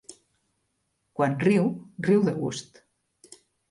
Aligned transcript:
Quan 1.19 1.37
riu, 1.45 1.71
riu 2.11 2.29
de 2.31 2.37
gust. 2.43 2.85